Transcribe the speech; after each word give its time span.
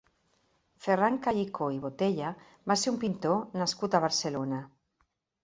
Ferran 0.85 1.19
Callicó 1.27 1.67
i 1.75 1.77
Botella 1.83 2.31
va 2.73 2.79
ser 2.85 2.91
un 2.95 2.99
pintor 3.05 3.61
nascut 3.65 4.01
a 4.01 4.03
Barcelona. 4.09 4.65